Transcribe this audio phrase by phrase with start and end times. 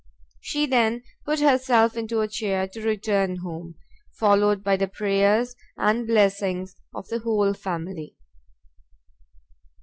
[0.39, 3.75] She then put herself into a chair to return home,
[4.13, 8.15] followed by the prayers and blessings of the whole family.